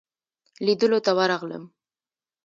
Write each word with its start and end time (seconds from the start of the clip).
لیدلو 0.65 0.99
ته 1.05 1.11
ورغلم. 1.17 1.63